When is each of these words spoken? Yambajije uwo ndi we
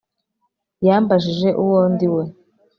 Yambajije 0.87 1.49
uwo 1.63 1.79
ndi 1.93 2.07
we 2.13 2.23